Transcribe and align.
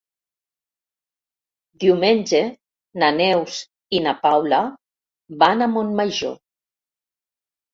Diumenge 1.83 2.39
na 3.03 3.11
Neus 3.19 3.59
i 3.99 4.01
na 4.09 4.15
Paula 4.27 4.63
van 5.45 5.63
a 5.67 5.69
Montmajor. 5.77 6.37